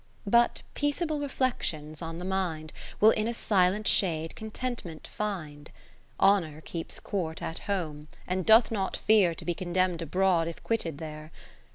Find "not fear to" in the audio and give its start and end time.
8.71-9.45